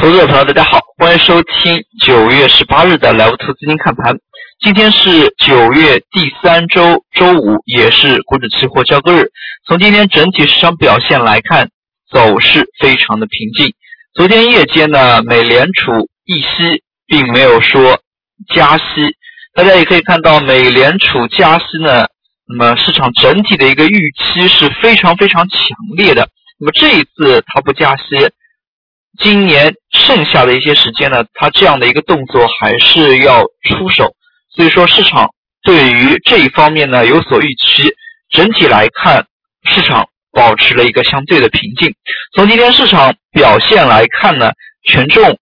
[0.00, 4.16] 投资者朋友，大家好，欢迎收听九月十八日的莱 e 投资金看盘。
[4.58, 9.30] 今天是九月第三周周五，也是股指期货交割日。
[9.66, 11.68] 从今天整体市场表现来看，
[12.10, 13.74] 走势非常的平静。
[14.14, 15.92] 昨天夜间呢，美联储
[16.24, 18.00] 议息并没有说
[18.54, 18.84] 加息，
[19.54, 22.06] 大家也可以看到，美联储加息呢，
[22.48, 25.60] 那么市场整体的一个预期是非常非常强
[25.94, 26.26] 烈的。
[26.58, 28.30] 那么这一次它不加息。
[29.18, 34.14] 今年剩下的一些时间呢，它这样的一个动作还是要出手，
[34.54, 35.28] 所以说市场
[35.62, 37.92] 对于这一方面呢有所预期。
[38.30, 39.26] 整体来看，
[39.64, 41.92] 市场保持了一个相对的平静。
[42.34, 44.52] 从今天市场表现来看呢，
[44.84, 45.36] 权重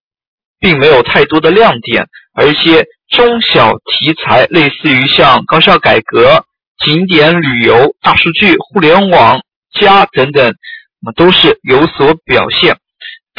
[0.59, 6.43] 并没有太多的亮点，而一些中小题材，类似于像高校改革、
[6.83, 9.39] 景点旅游、大数据、互联网
[9.79, 10.55] 加等等，
[11.01, 12.75] 那么都是有所表现。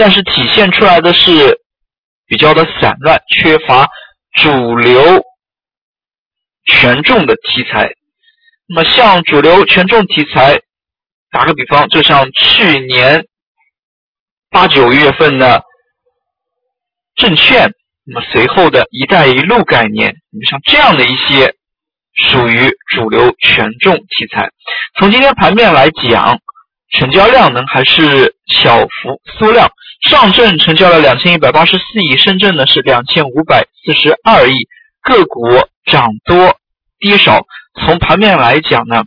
[0.01, 1.61] 但是体现出来的是
[2.27, 3.87] 比较的散乱，缺乏
[4.33, 5.23] 主流
[6.65, 7.91] 权重的题材。
[8.67, 10.59] 那么像主流权重题材，
[11.31, 13.27] 打个比方，就像去年
[14.49, 15.63] 八九月份的
[17.17, 17.71] 证券，
[18.05, 21.55] 那么随后的一带一路概念，那么像这样的一些
[22.15, 24.49] 属于主流权重题材。
[24.99, 26.41] 从今天盘面来讲。
[26.93, 29.71] 成交量呢还是小幅缩量，
[30.01, 34.55] 上证成交了两千一百八十四亿，深圳呢是两千五百四十二亿，
[35.03, 35.41] 个股
[35.85, 36.59] 涨多
[36.99, 37.47] 跌少。
[37.75, 39.05] 从盘面来讲呢，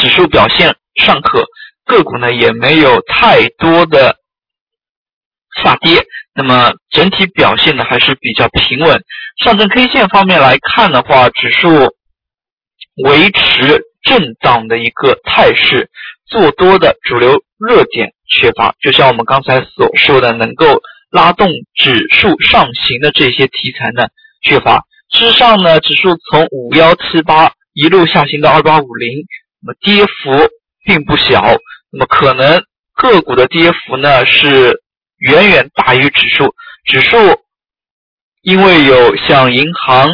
[0.00, 1.44] 指数表现尚可，
[1.84, 4.16] 个股呢也没有太多的
[5.62, 9.02] 下跌，那么整体表现呢还是比较平稳。
[9.42, 11.68] 上证 K 线方面来看的话，指数
[13.04, 15.90] 维持震荡的一个态势。
[16.28, 24.08] 做多的主流热点缺乏，就像我们刚才所说的，能够拉动指数上行的这些题材呢
[24.42, 24.84] 缺乏。
[25.10, 29.24] 事实上呢，指数从五幺七八一路下行到二八五零，
[29.60, 30.50] 那么跌幅
[30.84, 31.56] 并不小。
[31.90, 32.62] 那么可能
[32.94, 34.82] 个股的跌幅呢是
[35.18, 36.54] 远远大于指数。
[36.84, 37.16] 指数
[38.42, 40.08] 因为有像银行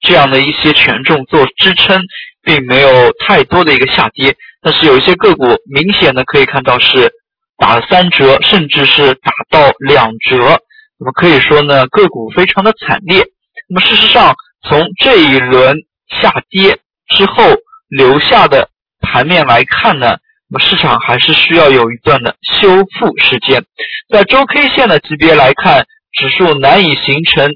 [0.00, 2.00] 这样的一些权重做支撑，
[2.42, 4.34] 并没有太多的一个下跌。
[4.64, 7.10] 但是有一些个股明显的可以看到是
[7.58, 10.62] 打了三折，甚至是打到两折，
[10.98, 13.26] 那么可以说呢个股非常的惨烈。
[13.68, 14.36] 那么事实上
[14.68, 15.76] 从这一轮
[16.08, 16.78] 下跌
[17.08, 17.42] 之后
[17.88, 18.70] 留下的
[19.00, 20.18] 盘面来看呢，
[20.48, 23.64] 那么市场还是需要有一段的修复时间。
[24.10, 27.50] 在周 K 线的级别来看，指数难以形成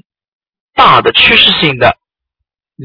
[0.75, 1.95] 大的趋势性的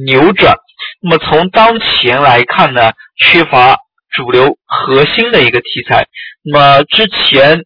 [0.06, 0.54] 扭转。
[1.00, 3.78] 那么从当前来看呢，缺乏。
[4.12, 6.06] 主流核心的一个题材，
[6.44, 7.64] 那么之前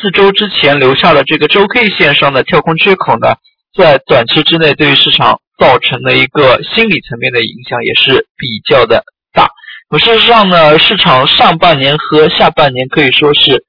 [0.00, 3.34] 四周之前留下的这个周 K 线上的跳空缺口呢，
[3.76, 9.50] 在短期之内对于市场造成的一个心理层面的影响也是比较的大。
[9.90, 13.64] 那么事实上呢，市场上半年和下半年可以说是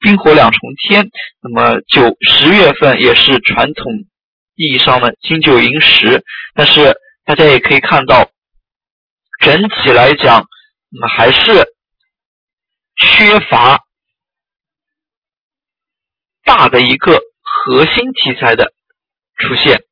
[0.00, 0.58] 冰火两重
[0.88, 1.08] 天。
[1.40, 3.92] 那么九十月份也是传统
[4.56, 8.28] 意义上的金九银十，但是大家也可以看到，
[9.44, 10.49] 整体来讲。
[10.92, 11.74] 那么还是
[12.96, 13.84] 缺乏
[16.44, 18.72] 大的一个核心题材的
[19.36, 19.84] 出现。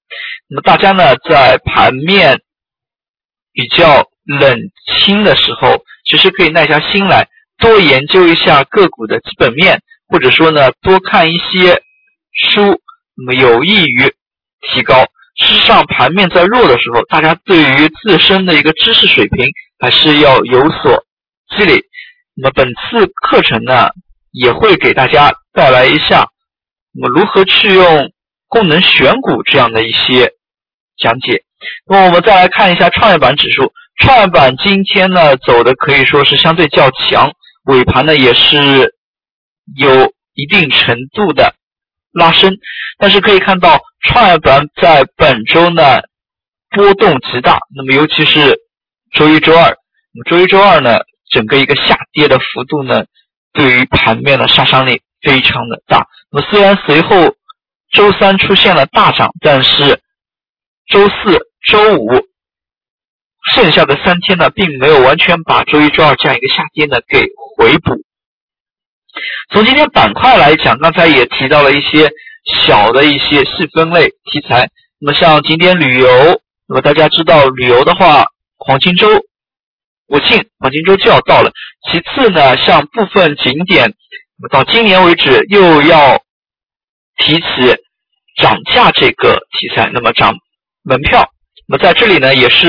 [0.48, 2.42] 那么大家呢，在盘面
[3.52, 4.58] 比较冷
[4.98, 7.28] 清的时候，其实可以耐下心来，
[7.58, 11.82] 多研究一下个股的基本面，或者说呢，多看一些
[12.32, 12.80] 书，
[13.14, 14.14] 那么有益于
[14.60, 15.06] 提高。
[15.38, 19.46] 事实上，盘面在弱的时候，大家对于自身的一个知识水平。
[19.80, 21.04] 还是要有所
[21.56, 21.80] 积累。
[22.34, 23.90] 那么本次课程呢，
[24.32, 26.26] 也会给大家带来一下，
[26.92, 28.10] 那么如何去用
[28.48, 30.32] 功能选股这样的一些
[30.96, 31.44] 讲解。
[31.86, 33.72] 那么我们再来看一下创业板指数，
[34.02, 37.30] 创业板今天呢走的可以说是相对较强，
[37.66, 38.92] 尾盘呢也是
[39.76, 41.54] 有一定程度的
[42.12, 42.56] 拉升，
[42.98, 46.00] 但是可以看到创业板在本周呢
[46.70, 48.58] 波动极大，那么尤其是。
[49.10, 49.64] 周一、周二，
[50.12, 50.98] 那么周一、周二呢，
[51.30, 53.06] 整个一个下跌的幅度呢，
[53.54, 56.06] 对于盘面的杀伤力非常的大。
[56.30, 57.34] 那么虽然随后
[57.90, 60.02] 周三出现了大涨，但是
[60.88, 62.06] 周四周五
[63.54, 67.24] 剩下的三天呢，并没有完全把周一、周二这样一个下跌呢给
[67.56, 67.94] 回补。
[69.50, 72.10] 从今天板块来讲，刚才也提到了一些
[72.64, 74.70] 小的一些细分类题材。
[75.00, 78.26] 那么像景点旅游，那么大家知道旅游的话。
[78.60, 79.08] 黄金周，
[80.06, 81.52] 国庆黄金周就要到了。
[81.88, 83.94] 其次呢，像部分景点，
[84.36, 86.20] 那么到今年为止又要
[87.16, 87.44] 提起
[88.42, 90.34] 涨价这个题材，那么涨
[90.82, 91.30] 门票，
[91.68, 92.66] 那么在这里呢也是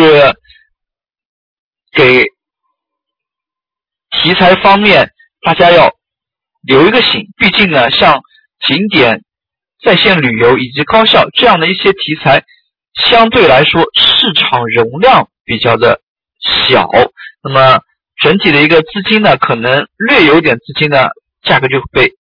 [1.92, 2.24] 给
[4.12, 5.10] 题材方面
[5.42, 5.92] 大家要
[6.70, 8.22] 留一个醒，毕竟呢像
[8.68, 9.24] 景点、
[9.84, 12.44] 在线旅游以及高校这样的一些题材，
[12.94, 16.02] 相对来说市场容量比较的
[16.70, 16.88] 小，
[17.44, 17.82] 那么
[18.22, 21.10] 整体的一个资金呢，可能略有点资金呢，
[21.44, 22.14] 价格就会被。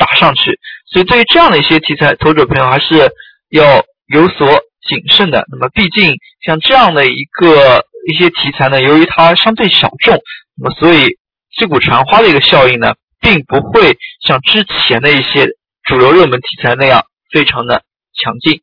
[0.00, 3.10] 打上去，所以对于这样的一些题材，投资者朋友还是
[3.50, 4.46] 要有所
[4.86, 5.44] 谨慎的。
[5.50, 6.14] 那么，毕竟
[6.46, 10.16] 像这样的一个一些题材呢，由于它相对小众，
[10.54, 11.18] 那么所以
[11.50, 15.48] 击鼓传花的一个效应呢，并不会像之前的一些
[15.84, 17.82] 主流热门题材那样非常的
[18.14, 18.62] 强劲。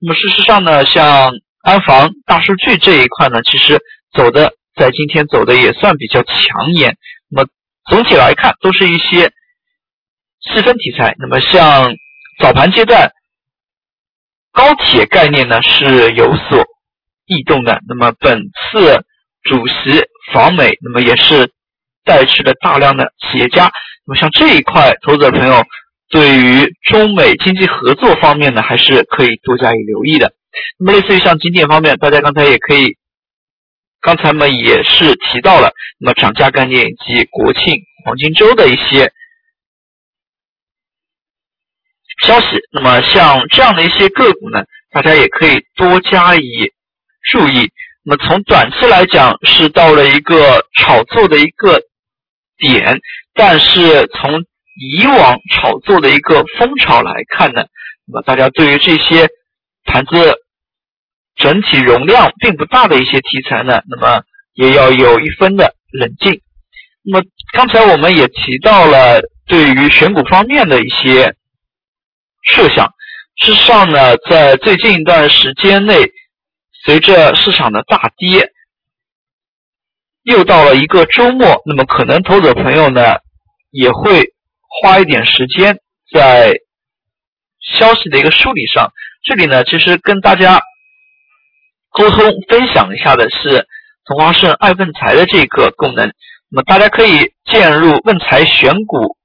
[0.00, 1.32] 那么事实上呢，像
[1.62, 3.80] 安防、大数据这一块呢，其实
[4.12, 6.96] 走的在今天走的也算比较抢眼。
[7.28, 7.48] 那么
[7.88, 9.32] 总体来看，都是一些。
[10.38, 11.92] 细分题材，那么像
[12.38, 13.10] 早盘阶段，
[14.52, 16.64] 高铁概念呢是有所
[17.24, 17.80] 异动的。
[17.88, 19.04] 那么本次
[19.42, 21.50] 主席访美，那么也是
[22.06, 23.70] 带去了大量的企业家。
[24.06, 25.64] 那么像这一块，投资者朋友
[26.08, 30.32] 对于中美经济合作方面呢，还是可以多加以留意的。
[30.78, 32.96] 那么类似于像景点方面，大家刚才也可以，
[34.00, 39.12] 刚才嘛也是提到了，那么涨价概念以及国庆黄金周的一些。
[42.22, 46.72] 消息，那么像这样的一些个股呢，大家也可以多加以
[47.30, 47.70] 注意。
[48.04, 51.82] 那么从短期来讲，是到了一个炒作的一个
[52.58, 52.98] 点，
[53.34, 54.44] 但是从
[54.78, 57.64] 以往炒作的一个风潮来看呢，
[58.06, 59.28] 那么大家对于这些
[59.84, 60.34] 盘子
[61.34, 64.22] 整体容量并不大的一些题材呢，那么
[64.54, 66.40] 也要有一分的冷静。
[67.02, 71.34] 那么刚才我们也提到了对于选股方面的一些。
[72.48, 72.92] 设想，
[73.42, 76.12] 事实上呢，在最近一段时间内，
[76.84, 78.52] 随着市场的大跌，
[80.26, 83.00] 又到了一个周末，那么可能投资者朋友呢，
[83.70, 84.34] 也会
[84.82, 85.78] 花一点时间
[86.12, 86.52] 在
[87.60, 88.92] 消息的一个梳理上。
[89.24, 90.60] 这里呢，其实跟大家
[91.90, 92.18] 沟通
[92.48, 93.66] 分享一下的是
[94.04, 96.12] 同花顺爱问财的这个功能。
[96.50, 99.16] 那么大家可以进入问财选股，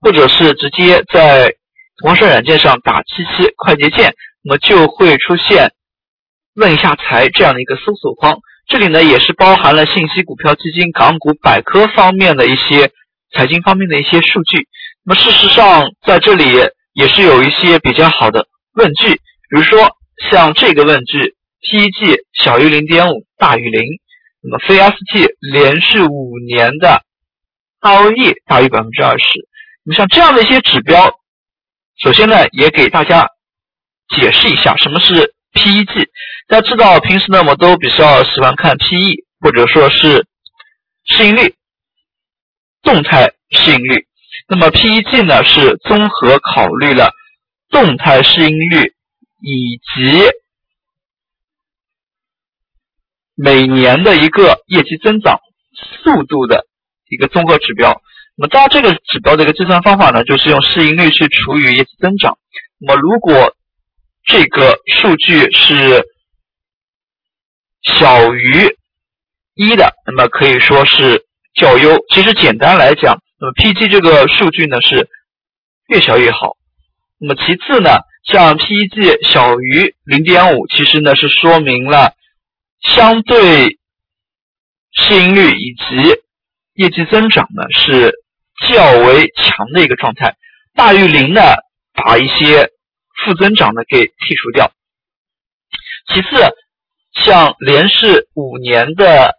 [0.00, 1.54] 或者是直接在。
[2.00, 4.14] 同花顺软件上打七七快捷键，
[4.44, 5.72] 那么就会出现
[6.54, 8.38] “问一下财”这样的一个搜索框。
[8.68, 12.92] 这里呢也是包含了信息、股票、基金、港股、百科方面的一些
[13.32, 14.68] 财经方面的一些数据。
[15.04, 16.44] 那么事实上在这里
[16.92, 19.96] 也是有一些比较好的问句，比如说
[20.30, 23.82] 像这个问句：PEG 小于零点五，大于零。
[24.40, 27.02] 那么非 ST 连续五年的
[27.80, 29.24] ROE 大于百分之二十。
[29.82, 31.18] 那么像这样的一些指标。
[31.96, 33.26] 首先呢，也给大家
[34.14, 36.08] 解释一下什么是 PEG。
[36.46, 40.26] 大家知道，平时呢我们都比较喜欢看 PE，或者说是
[41.04, 41.54] 市盈率、
[42.82, 44.06] 动态市盈率。
[44.48, 47.12] 那么 PEG 呢是综合考虑了
[47.70, 48.94] 动态市盈率
[49.40, 50.30] 以及
[53.34, 55.38] 每年的一个业绩增长
[56.02, 56.66] 速度的
[57.08, 58.00] 一个综合指标。
[58.36, 62.38] 那么，当然这个指标的一个计算方法呢，就是用市盈率去除以业绩增长。
[62.78, 63.54] 那么，如果
[64.28, 66.04] 这个数据是
[67.82, 68.76] 小于
[69.54, 71.98] 一的，那么可以说是较优。
[72.14, 75.08] 其实简单来讲，那么 PG 这个数据呢是
[75.88, 76.56] 越小越好。
[77.18, 77.90] 那么其次呢，
[78.24, 82.12] 像 PEG 小于零点五，其实呢是说明了
[82.80, 83.78] 相对
[84.92, 86.20] 市盈率以及
[86.74, 88.14] 业绩增长呢是。
[88.66, 90.34] 较为强的一个状态，
[90.74, 91.40] 大于零呢，
[91.94, 92.68] 把一些
[93.24, 94.72] 负增长的给剔除掉。
[96.12, 96.28] 其次，
[97.12, 99.34] 像连续五年的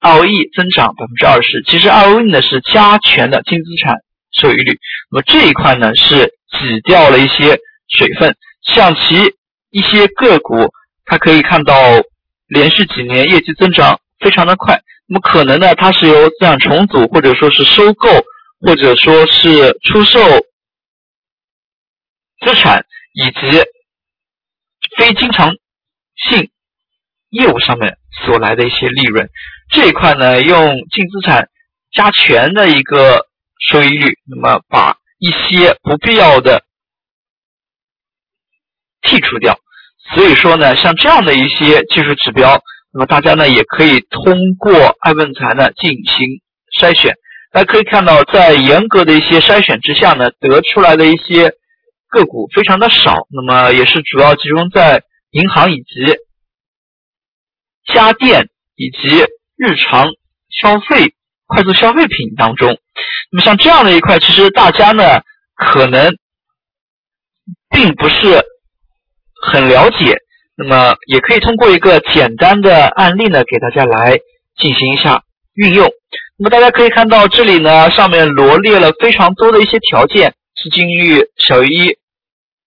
[0.00, 3.96] ROE 增长百分之二十，其实 ROE 呢是加权的净资产
[4.32, 4.78] 收益率，
[5.10, 8.36] 那么这一块呢是挤掉了一些水分。
[8.62, 9.34] 像其
[9.70, 10.72] 一些个股，
[11.04, 11.74] 它可以看到
[12.46, 18.08] 连续几年业绩增长非常的快，那么可能呢它是由资产重组或者说是收购。
[18.58, 20.18] 或者说是出售
[22.40, 23.40] 资产以及
[24.98, 25.54] 非经常
[26.28, 26.50] 性
[27.30, 27.96] 业务上面
[28.26, 29.30] 所来的一些利润，
[29.70, 31.48] 这一块呢，用净资产
[31.92, 33.26] 加权的一个
[33.58, 36.62] 收益率，那么把一些不必要的
[39.00, 39.58] 剔除掉。
[40.14, 46.42] 所以说呢，像这样的一些技术指标，那么大家呢也可以通过爱问财呢进行
[46.78, 47.14] 筛选。
[47.50, 51.54] 大家可以看到，在严格的一些筛选之下呢，得出来的一些
[52.16, 56.16] 个股非常的少，那么也是主要集中在银行以及
[57.92, 60.08] 家电以及日常
[60.48, 61.14] 消费、
[61.46, 62.78] 快速消费品当中。
[63.30, 65.20] 那么像这样的一块，其实大家呢
[65.54, 66.16] 可能
[67.68, 68.42] 并不是
[69.42, 70.16] 很了解，
[70.56, 74.18] 那么也可以通过一个简单的案例呢，给大家来
[74.56, 75.22] 进行一下
[75.54, 75.90] 运用。
[76.38, 81.98] 那么大家可以看到这里呢，上面罗列了非常多的一些条件，市净率小于一，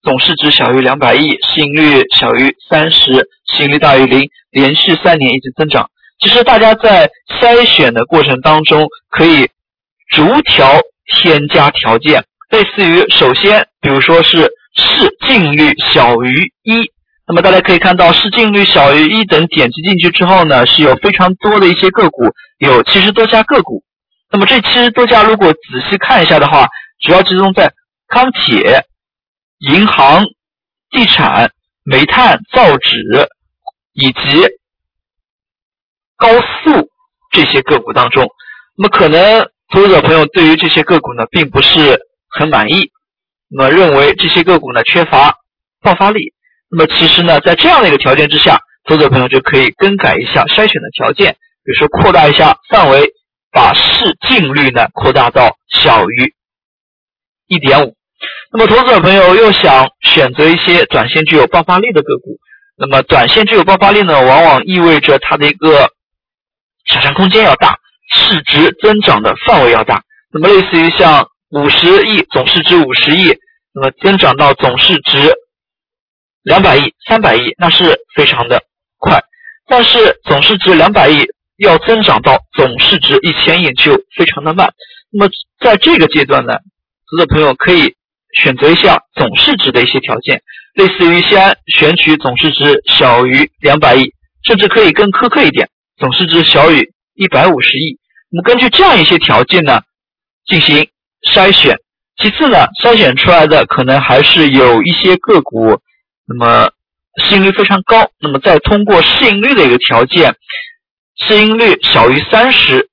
[0.02, 5.90] 总市值小于两百亿，市盈率小于三十，市盈率大于零，连续三年一直增长。
[6.20, 7.10] 其实大家在
[7.42, 9.50] 筛选的过程当中，可以
[10.16, 10.80] 逐条
[11.18, 16.92] 添加条件，类似于首先，比如说是市净率小于一，
[17.28, 22.24] 那么大家可以看到市净率小于一等点击进去之后呢，是有非常多的一些个股，
[22.58, 23.84] 有七十多家个股。
[24.32, 26.70] 那么这七十多家如果仔细看一下的话，
[27.02, 27.74] 主要集中在
[28.08, 28.86] 钢铁。
[29.60, 30.24] 银行、
[30.90, 31.52] 地产、
[31.84, 33.30] 煤炭、造纸
[33.94, 34.22] 以及
[36.16, 36.90] 高速
[37.32, 38.30] 这些个股当中，
[38.78, 42.00] 那么可能投资者朋友对于这些个股呢并不是
[42.30, 42.92] 很满意，
[43.50, 45.36] 那么认为这些个股呢缺乏
[45.82, 46.34] 爆发力。
[46.70, 53.12] 那么其实呢，在这样的一个条件之下，投资者朋友就可以更改一下筛选的条件，比如说扩大一下范围，
[53.52, 56.34] 把市净率呢扩大到小于
[57.48, 57.96] 一点五。
[58.52, 62.40] 那么，投资者朋友又想选择一些短线具有爆发力的个股，
[62.78, 65.92] 那么短线具有爆发力呢，往往意味着它的一个
[66.86, 67.78] 想象空间要大，
[68.12, 70.04] 市值增长的范围要大。
[70.34, 73.38] 那么，类似于像五十亿总市值五十亿，
[73.72, 75.34] 那么增长到总市值
[76.42, 78.64] 两百亿、三百亿，那是非常的
[78.98, 79.22] 快。
[79.68, 81.26] 但是，总市值两百亿
[81.58, 84.74] 要增长到总市值一千亿就非常的慢。
[85.12, 86.54] 那么，在这个阶段呢，
[87.12, 87.96] 投资者朋友可以。
[88.34, 90.42] 选择一下总市值的一些条件，
[90.76, 97.98] 类似于先选取总市值小于两百亿，甚至可以更苛刻一点，总市值小于一百五十亿。
[98.32, 99.82] 那么根据这样一些条件呢，
[100.46, 100.88] 进行
[101.24, 101.78] 筛选。
[102.22, 105.80] 其次呢，筛选出来的可能还是有一些个股，
[106.28, 106.70] 那么
[107.24, 108.12] 市盈率非常高。
[108.20, 110.36] 那么再通过市盈率的一个条件，
[111.18, 112.89] 市盈率小于三十，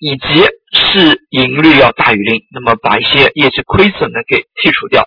[0.00, 5.04] 以及市盈率要大于零，那么把一些业绩亏损的给剔除掉，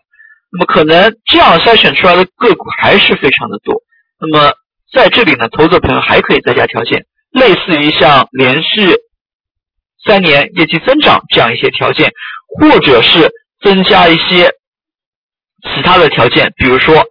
[0.52, 3.82] 那么可能这样筛选出来的个股还是非常的多。
[4.20, 4.54] 那么
[4.94, 8.96] 在这里呢，投资者朋友还可以再加条件，类似于像连续
[10.06, 12.12] 三年业绩增长这样一些条件，
[12.60, 13.32] 或者是
[13.62, 14.52] 增加一些
[15.64, 17.04] 其他的条件，比如说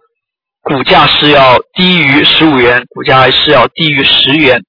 [0.61, 4.63] 股价是要低于十五元，股价是要低于十元。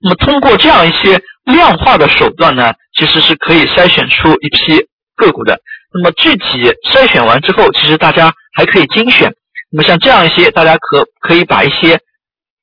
[0.00, 4.86] 那么通过这样一些量化的手段呢，其实是可以筛选出一批
[5.16, 5.58] 个股的。
[5.92, 9.32] 那么具体筛选完之后，其实大家还可以精选。
[9.70, 12.00] 那么像这样一些，大家可可以把一些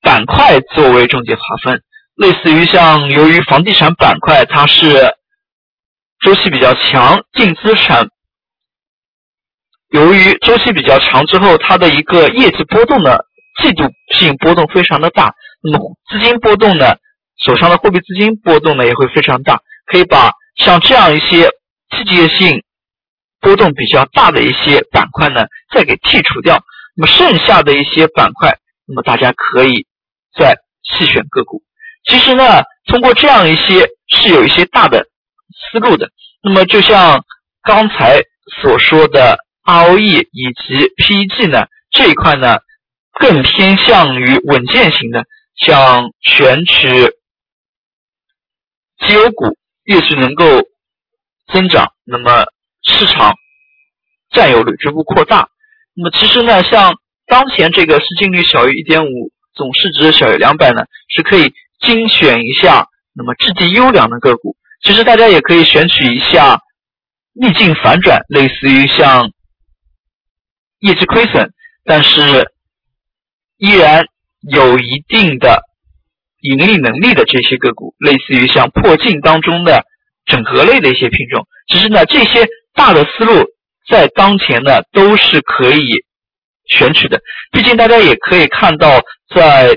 [0.01, 1.81] 板块作为重点划分，
[2.15, 5.15] 类似于像由于房地产板块它是
[6.23, 8.07] 周期比较强，净资产
[9.89, 13.17] 由于周期比较长之后，它的一个业绩波动呢，
[13.61, 15.33] 季度性波动非常的大。
[15.63, 16.95] 那么资金波动呢？
[17.37, 21.49] 手上的货币资金波动呢也会非常大，可以把像这样一些
[21.89, 22.63] 季节性
[23.41, 26.63] 波动比较大的一些板块呢再给剔除掉，
[26.95, 29.85] 那么剩下的一些板块，那么大家可以
[30.33, 31.61] 再细选个股。
[32.09, 35.05] 其实呢，通过这样一些是有一些大的
[35.71, 36.09] 思路的。
[36.41, 37.25] 那么就像
[37.63, 38.21] 刚才
[38.61, 42.59] 所说的 ROE 以及 PEG 呢这一块呢，
[43.19, 45.25] 更偏向于稳健型的，
[45.57, 47.11] 像选取。
[48.99, 50.43] 绩优股越是能够
[51.51, 52.45] 增长，那么
[52.83, 53.33] 市场
[54.29, 55.49] 占有率逐步扩大。
[55.93, 64.55] 那么其实呢，像当前这个市净率小于一点五，总市值小于两百呢，是可以精选一下那么质地优良的个股。
[64.81, 66.61] 其实大家也可以选取一下
[67.33, 69.31] 逆境反转，类似于像
[70.79, 72.51] 业绩亏损，但是
[73.57, 74.05] 依然
[74.41, 75.61] 有一定的。
[76.51, 79.83] 盈利能力的这些个股，类似于像破净当中的
[80.25, 83.45] 整合类的一些品种，其实呢，这些大的思路
[83.87, 86.03] 在当前呢都是可以
[86.67, 87.21] 选取的。
[87.51, 89.01] 毕竟大家也可以看到，
[89.33, 89.75] 在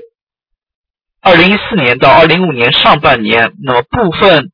[1.20, 4.50] 二零一四年到二零一五年上半年，那么部分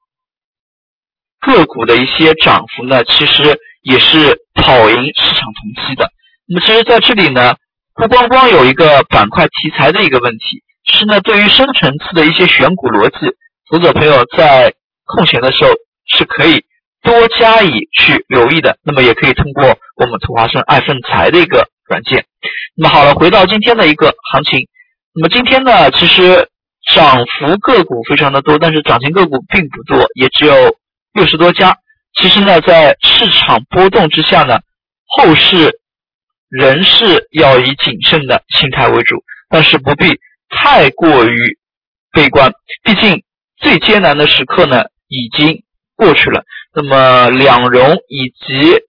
[1.41, 6.11] 个股的一些涨幅呢，其实也是跑赢市场同期的。
[6.47, 7.55] 那么其实在这里呢，
[7.95, 10.64] 不光光有一个板块题材的一个问题。
[10.85, 13.27] 是呢，对于深层次的一些选股逻辑，
[13.71, 14.75] 投资者朋友在
[15.05, 15.71] 空闲的时候
[16.07, 16.65] 是可以
[17.03, 18.79] 多加以去留意的。
[18.83, 22.27] 那么也可以通过我们土华生爱奋财的一个软件。
[22.77, 24.69] 那么好了，回到今天的一个行情。
[25.15, 26.49] 那么今天呢，其实
[26.93, 30.77] 涨幅个股非常的多，但是涨停个股并不多，也只有
[31.13, 31.79] 六十多家。
[32.21, 34.59] 其实呢，在市场波动之下呢，
[35.07, 35.81] 后市
[36.51, 40.19] 仍是要以谨慎的心态为主，但是不必
[40.57, 41.37] 太过于
[42.13, 42.53] 悲观。
[42.83, 43.23] 毕竟
[43.57, 45.63] 最艰难的时刻呢已经
[45.97, 46.45] 过去了。
[46.75, 48.81] 那么两融以及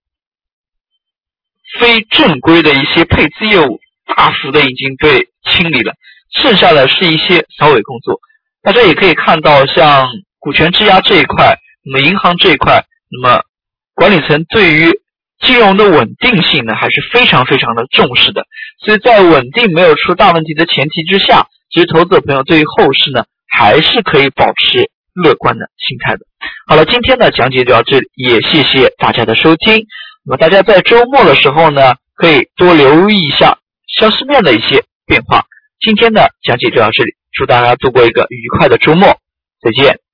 [1.80, 5.94] 非正规的一些配资业务，大幅的已经被清理了。
[6.32, 8.20] 剩下的是一些扫尾工作，
[8.62, 10.08] 大家也可以看到，像
[10.40, 13.44] 股权质押这一块，那么银行这一块，那么
[13.94, 15.00] 管理层对于
[15.40, 18.46] 金融的稳定性呢，还是非常非常的重视的。
[18.86, 26.20] 所以在稳定没有出大问题的前提之下，其实投资者朋友对于后市呢，还是可以保持乐观的心态的。
[26.68, 29.88] 好了，今天的讲解就到这里，也谢谢大家的收听。
[30.24, 35.46] 那么大家在周末的时候呢，可以多留意一下消息面的一些变化。
[35.80, 39.20] 今天的讲解就到这里，祝大家度过一个愉快的周末，
[39.62, 40.05] 再见。